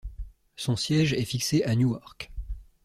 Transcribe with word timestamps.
Son 0.55 0.75
siège 0.75 1.13
est 1.13 1.25
fixé 1.25 1.61
à 1.63 1.75
Newark. 1.75 2.31